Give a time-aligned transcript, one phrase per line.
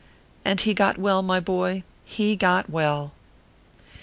[0.43, 3.11] And he got well, my boy he got well.